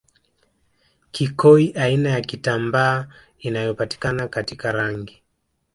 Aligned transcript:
kikoi 1.11 1.73
aina 1.75 2.09
ya 2.09 2.21
kitambaa 2.21 3.07
inayopatikana 3.39 4.27
katika 4.27 4.71
rangi 4.71 5.23